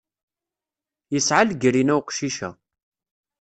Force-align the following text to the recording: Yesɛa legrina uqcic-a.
Yesɛa 1.13 1.43
legrina 1.49 1.93
uqcic-a. 1.99 2.49